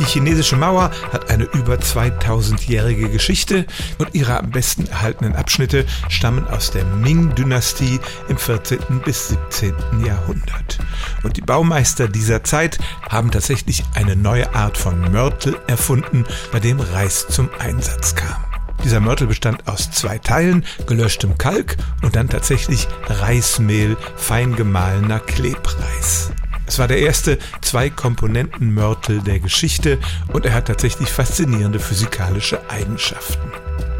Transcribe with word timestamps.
Die 0.00 0.06
chinesische 0.06 0.56
Mauer 0.56 0.90
hat 1.12 1.30
eine 1.30 1.44
über 1.44 1.74
2000-jährige 1.74 3.10
Geschichte 3.10 3.66
und 3.98 4.14
ihre 4.14 4.38
am 4.38 4.50
besten 4.50 4.86
erhaltenen 4.86 5.36
Abschnitte 5.36 5.84
stammen 6.08 6.48
aus 6.48 6.70
der 6.70 6.86
Ming-Dynastie 6.86 8.00
im 8.28 8.38
14. 8.38 8.78
bis 9.04 9.28
17. 9.28 9.74
Jahrhundert. 10.06 10.78
Und 11.22 11.36
die 11.36 11.42
Baumeister 11.42 12.08
dieser 12.08 12.42
Zeit 12.44 12.78
haben 13.10 13.30
tatsächlich 13.30 13.84
eine 13.94 14.16
neue 14.16 14.54
Art 14.54 14.78
von 14.78 15.12
Mörtel 15.12 15.58
erfunden, 15.66 16.24
bei 16.50 16.60
dem 16.60 16.80
Reis 16.80 17.28
zum 17.28 17.50
Einsatz 17.58 18.14
kam. 18.14 18.42
Dieser 18.82 19.00
Mörtel 19.00 19.26
bestand 19.26 19.68
aus 19.68 19.90
zwei 19.90 20.16
Teilen, 20.16 20.64
gelöschtem 20.86 21.36
Kalk 21.36 21.76
und 22.00 22.16
dann 22.16 22.30
tatsächlich 22.30 22.88
Reismehl, 23.06 23.98
fein 24.16 24.56
gemahlener 24.56 25.20
Klebreis. 25.20 26.32
Es 26.70 26.78
war 26.78 26.86
der 26.86 27.00
erste 27.00 27.36
Zwei-Komponenten-Mörtel 27.62 29.22
der 29.22 29.40
Geschichte 29.40 29.98
und 30.32 30.46
er 30.46 30.54
hat 30.54 30.66
tatsächlich 30.68 31.08
faszinierende 31.08 31.80
physikalische 31.80 32.60
Eigenschaften. 32.70 33.50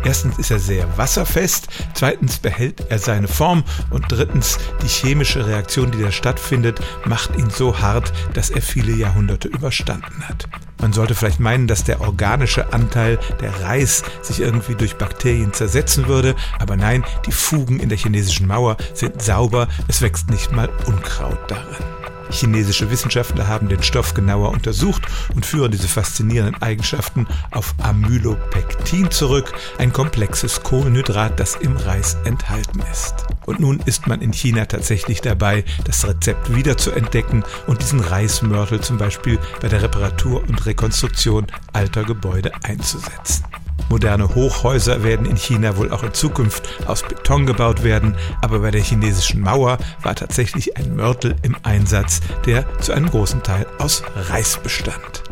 Erstens 0.05 0.39
ist 0.39 0.53
er 0.53 0.61
sehr 0.61 0.87
wasserfest, 0.97 1.67
zweitens 1.95 2.39
behält 2.39 2.87
er 2.89 3.01
seine 3.01 3.27
Form 3.27 3.65
und 3.91 4.05
drittens 4.09 4.57
die 4.85 4.87
chemische 4.87 5.49
Reaktion, 5.49 5.91
die 5.91 6.01
da 6.01 6.13
stattfindet, 6.13 6.79
macht 7.05 7.37
ihn 7.37 7.51
so 7.51 7.81
hart, 7.81 8.13
dass 8.35 8.51
er 8.51 8.63
viele 8.63 8.93
Jahrhunderte 8.93 9.49
überstanden 9.49 10.29
hat. 10.29 10.49
Man 10.81 10.93
sollte 10.93 11.17
vielleicht 11.17 11.41
meinen, 11.41 11.67
dass 11.67 11.83
der 11.83 12.01
organische 12.01 12.73
Anteil, 12.73 13.19
der 13.41 13.63
Reis, 13.63 14.05
sich 14.23 14.39
irgendwie 14.39 14.77
durch 14.77 14.95
Bakterien 14.95 15.53
zersetzen 15.53 16.07
würde, 16.07 16.37
aber 16.61 16.77
nein, 16.77 17.03
die 17.27 17.33
Fugen 17.33 17.81
in 17.81 17.89
der 17.89 17.99
chinesischen 17.99 18.47
Mauer 18.47 18.77
sind 18.95 19.21
sauber, 19.21 19.67
es 19.89 20.03
wächst 20.03 20.31
nicht 20.31 20.53
mal 20.53 20.69
Unkraut 20.87 21.51
darin. 21.51 22.00
Chinesische 22.31 22.91
Wissenschaftler 22.91 23.49
haben 23.49 23.69
den 23.69 23.83
Stoff 23.83 24.15
genauer 24.15 24.51
untersucht 24.51 25.03
und 25.35 25.45
führen 25.45 25.73
diese 25.73 25.89
faszinierenden 25.89 26.61
Eigenschaften 26.63 27.27
auf 27.51 27.75
Amylopektin 27.83 29.11
zurück, 29.11 29.53
ein 29.79 29.93
komplexes 29.93 30.63
Kohlenhydrat, 30.63 31.39
das 31.39 31.57
im 31.57 31.77
Reis 31.77 32.17
enthalten 32.25 32.83
ist. 32.91 33.27
Und 33.47 33.61
nun 33.61 33.81
ist 33.81 34.07
man 34.07 34.21
in 34.21 34.33
China 34.33 34.67
tatsächlich 34.67 35.21
dabei, 35.21 35.65
das 35.85 36.07
Rezept 36.07 36.55
wieder 36.55 36.77
zu 36.77 36.93
entdecken 36.93 37.45
und 37.67 37.83
diesen 37.83 38.01
Reismörtel 38.01 38.81
zum 38.81 38.99
Beispiel 38.99 39.39
bei 39.61 39.69
der 39.69 39.83
Reparatur 39.83 40.43
und 40.49 40.67
Rekonstruktion 40.67 41.47
alter 41.73 42.05
Gebäude 42.05 42.53
einzusetzen. 42.63 43.45
Moderne 43.91 44.35
Hochhäuser 44.35 45.03
werden 45.03 45.27
in 45.27 45.37
China 45.37 45.77
wohl 45.77 45.93
auch 45.93 46.05
in 46.05 46.15
Zukunft 46.15 46.63
aus 46.87 47.03
Beton 47.03 47.45
gebaut 47.45 47.83
werden, 47.83 48.17
aber 48.41 48.61
bei 48.61 48.71
der 48.71 48.81
chinesischen 48.81 49.43
Mauer 49.43 49.77
war 50.03 50.15
tatsächlich 50.15 50.79
ein 50.79 50.97
Mörtel 50.97 51.37
im 51.43 51.55
Einsatz, 51.65 52.21
der 52.47 52.65
zu 52.79 52.93
einem 52.93 53.11
großen 53.11 53.43
Teil 53.43 53.67
aus 53.79 54.03
Reis 54.15 54.59
bestand. 54.63 55.25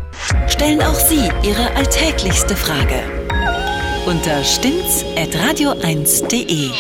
Stellen 0.49 0.83
auch 0.83 0.99
Sie 0.99 1.31
Ihre 1.43 1.71
alltäglichste 1.77 2.57
Frage 2.57 3.05
unter 4.07 4.43
stimmtz.radio1.de. 4.43 6.71